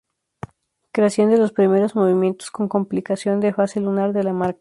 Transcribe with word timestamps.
Creación 0.93 1.29
de 1.29 1.37
los 1.37 1.51
primeros 1.53 1.95
movimientos 1.95 2.49
con 2.49 2.67
complicación 2.67 3.39
de 3.39 3.53
fase 3.53 3.79
lunar 3.81 4.13
de 4.13 4.23
la 4.23 4.33
marca. 4.33 4.49